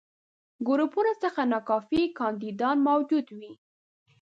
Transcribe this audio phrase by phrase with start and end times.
[0.67, 3.51] ګروپونو څخه ناکافي کانديدان موجود وي.